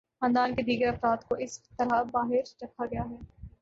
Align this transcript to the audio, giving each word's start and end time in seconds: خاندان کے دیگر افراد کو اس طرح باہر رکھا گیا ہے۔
خاندان 0.21 0.55
کے 0.55 0.61
دیگر 0.61 0.87
افراد 0.87 1.27
کو 1.27 1.35
اس 1.35 1.59
طرح 1.77 2.03
باہر 2.03 2.63
رکھا 2.63 2.85
گیا 2.85 3.03
ہے۔ 3.09 3.15